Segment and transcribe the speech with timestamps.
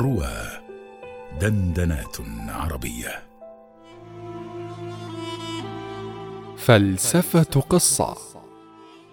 [0.00, 0.32] روى
[1.40, 2.16] دندنات
[2.48, 3.22] عربية.
[6.56, 8.16] فلسفة قصة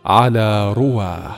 [0.05, 1.35] على رواه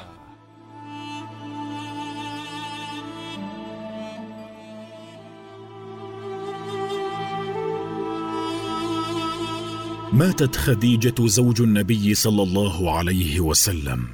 [10.13, 14.07] ماتت خديجة زوج النبي صلى الله عليه وسلم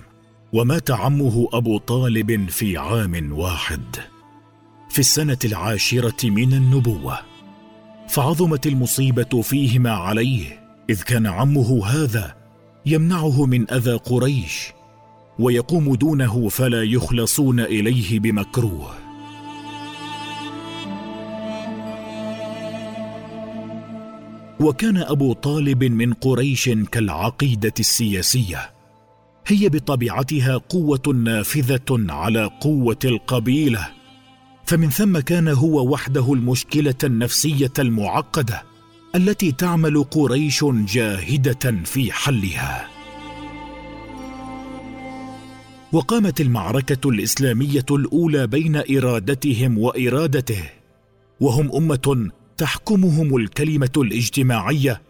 [0.53, 4.14] ومات عمه أبو طالب في عام واحد.
[4.95, 7.19] في السنة العاشرة من النبوة
[8.07, 12.35] فعظمت المصيبة فيهما عليه إذ كان عمه هذا
[12.85, 14.71] يمنعه من أذى قريش
[15.39, 18.93] ويقوم دونه فلا يخلصون إليه بمكروه.
[24.59, 28.69] وكان أبو طالب من قريش كالعقيدة السياسية
[29.47, 34.04] هي بطبيعتها قوة نافذة على قوة القبيلة
[34.65, 38.63] فمن ثم كان هو وحده المشكلة النفسية المعقدة
[39.15, 42.87] التي تعمل قريش جاهدة في حلها.
[45.91, 50.63] وقامت المعركة الإسلامية الأولى بين إرادتهم وإرادته
[51.39, 55.01] وهم أمة تحكمهم الكلمة الاجتماعية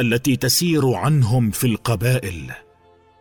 [0.00, 2.50] التي تسير عنهم في القبائل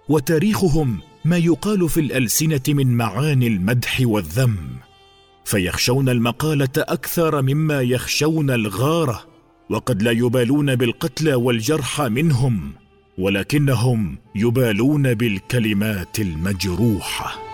[0.09, 4.57] وتاريخهم ما يقال في الألسنة من معاني المدح والذم.
[5.45, 9.27] فيخشون المقالة أكثر مما يخشون الغارة
[9.69, 12.71] وقد لا يبالون بالقتلى والجرحى منهم
[13.17, 17.53] ولكنهم يبالون بالكلمات المجروحة.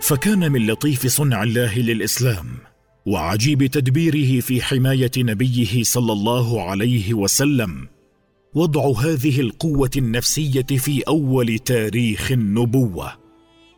[0.00, 2.46] فكان من لطيف صنع الله للإسلام
[3.06, 7.88] وعجيب تدبيره في حماية نبيه صلى الله عليه وسلم
[8.54, 13.19] وضع هذه القوة النفسية في أول تاريخ النبوة.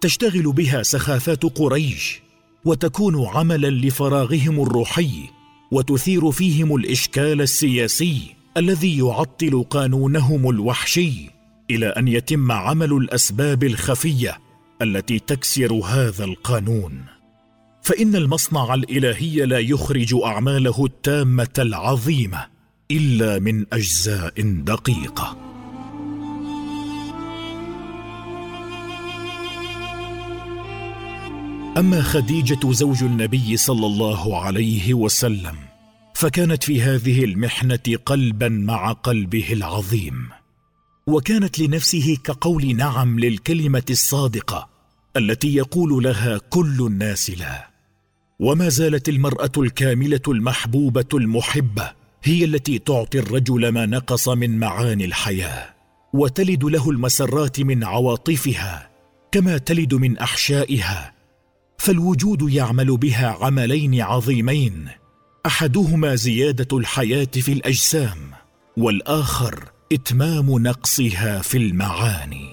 [0.03, 2.23] تشتغل بها سخافات قريش
[2.65, 5.11] وتكون عملا لفراغهم الروحي
[5.73, 11.31] وتثير فيهم الإشكال السياسي الذي يعطل قانونهم الوحشي
[11.71, 14.39] إلى أن يتم عمل الأسباب الخفية
[14.83, 17.05] التي تكسر هذا القانون.
[17.83, 22.47] فإن المصنع الإلهي لا يخرج أعماله التامة العظيمة
[22.91, 25.52] إلا من أجزاء دقيقة.
[31.77, 35.57] أما خديجة زوج النبي صلى الله عليه وسلم
[36.15, 40.29] فكانت في هذه المحنة قلبا مع قلبه العظيم
[41.07, 44.69] وكانت لنفسه كقول نعم للكلمة الصادقة
[45.17, 47.71] التي يقول لها كل الناس لا.
[48.41, 51.91] وما زالت المرأة الكاملة المحبوبة المحبة
[52.23, 55.75] هي التي تعطي الرجل ما نقص من معاني الحياة
[56.13, 58.91] وتلد له المسرات من عواطفها
[59.33, 61.22] كما تلد من أحشائها
[61.83, 64.89] فالوجود يعمل بها عملين عظيمين.
[65.47, 68.19] أحدهما زيادة الحياة في الأجسام
[68.77, 72.49] والآخر إتمام نقصها في المعاني.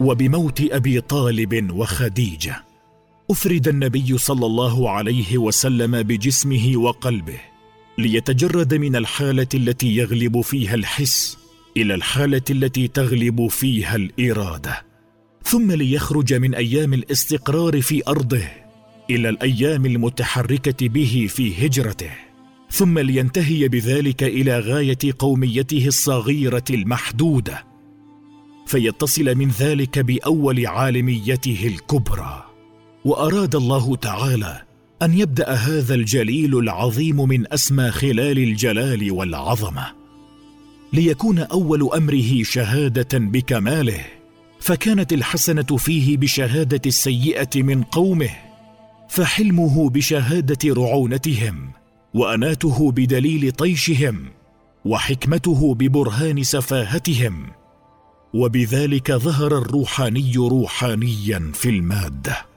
[0.00, 2.64] وبموت أبي طالب وخديجة
[3.30, 7.40] أفرد النبي صلى الله عليه وسلم بجسمه وقلبه
[7.98, 11.38] ليتجرد من الحالة التي يغلب فيها الحس
[11.76, 14.91] إلى الحالة التي تغلب فيها الإرادة.
[15.44, 18.42] ثم ليخرج من أيام الاستقرار في أرضه
[19.10, 22.10] إلى الأيام المتحركة به في هجرته
[22.70, 27.64] ثم لينتهي بذلك إلى غاية قوميته الصغيرة المحدودة
[28.66, 32.44] فيتصل من ذلك بأول عالميته الكبرى.
[33.04, 34.62] وأراد الله تعالى
[35.02, 39.86] أن يبدأ هذا الجليل العظيم من أسمى خلال الجلال والعظمة
[40.92, 44.04] ليكون أول أمره شهادة بكماله.
[44.62, 48.30] فكانت الحسنة فيه بشهادة السيئة من قومه
[49.08, 51.70] فحلمه بشهادة رعونتهم
[52.14, 54.24] وأناته بدليل طيشهم
[54.84, 57.46] وحكمته ببرهان سفاهتهم
[58.34, 62.51] وبذلك ظهر الروحاني روحانيا في المادة.